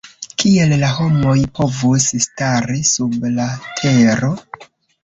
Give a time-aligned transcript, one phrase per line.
[0.43, 3.49] Kiel la homoj povus stari sub la
[3.83, 4.35] tero?